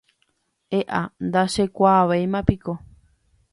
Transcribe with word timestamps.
E'a, 0.79 1.01
ndachekuaavéimapiko. 1.27 2.71